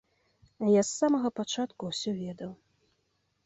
Я 0.79 0.83
з 0.87 0.91
самага 1.01 1.31
пачатку 1.41 1.93
ўсё 1.93 2.17
ведаў. 2.25 2.51